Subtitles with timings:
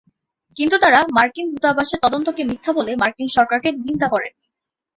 [0.57, 4.41] কিন্তু তারা মার্কিন দূতাবাসের তদন্তকে মিথ্যা বলে মার্কিন সরকারের নিন্দা করেনি।